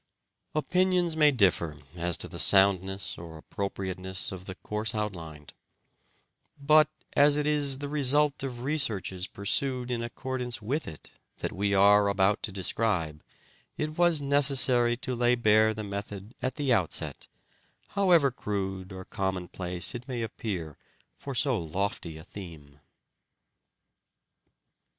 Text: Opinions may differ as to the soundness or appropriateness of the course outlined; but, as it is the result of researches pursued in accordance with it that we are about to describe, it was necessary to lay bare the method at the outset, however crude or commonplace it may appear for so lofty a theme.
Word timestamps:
Opinions 0.55 1.15
may 1.15 1.29
differ 1.29 1.77
as 1.93 2.17
to 2.17 2.27
the 2.27 2.39
soundness 2.39 3.19
or 3.19 3.37
appropriateness 3.37 4.31
of 4.31 4.45
the 4.47 4.55
course 4.55 4.95
outlined; 4.95 5.53
but, 6.59 6.89
as 7.13 7.37
it 7.37 7.45
is 7.45 7.77
the 7.77 7.87
result 7.87 8.41
of 8.41 8.63
researches 8.63 9.27
pursued 9.27 9.91
in 9.91 10.01
accordance 10.01 10.59
with 10.59 10.87
it 10.87 11.11
that 11.37 11.51
we 11.51 11.75
are 11.75 12.07
about 12.09 12.41
to 12.41 12.51
describe, 12.51 13.21
it 13.77 13.95
was 13.95 14.19
necessary 14.19 14.97
to 14.97 15.13
lay 15.13 15.35
bare 15.35 15.71
the 15.71 15.83
method 15.83 16.33
at 16.41 16.55
the 16.55 16.73
outset, 16.73 17.27
however 17.89 18.31
crude 18.31 18.91
or 18.91 19.05
commonplace 19.05 19.93
it 19.93 20.07
may 20.07 20.23
appear 20.23 20.79
for 21.15 21.35
so 21.35 21.59
lofty 21.61 22.17
a 22.17 22.23
theme. 22.23 22.79